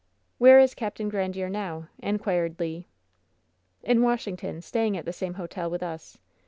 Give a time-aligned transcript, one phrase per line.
[0.39, 0.97] ''"Where is Capt.
[0.97, 2.85] Grandiere now?" inquired Le.
[3.83, 6.17] "In Washington, staying at the same hotel with us.